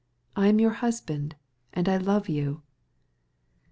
I 0.35 0.47
am 0.47 0.59
your 0.59 0.71
husband, 0.71 1.35
and 1.73 1.87
I 1.87 1.97
love 1.97 2.27
you." 2.27 2.63